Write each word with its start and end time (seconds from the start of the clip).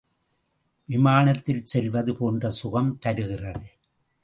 விமானத்தில் 0.89 1.61
செல்வது 1.65 2.15
போன்ற 2.15 2.51
சுகம் 2.51 2.91
தருகிறது. 2.99 3.69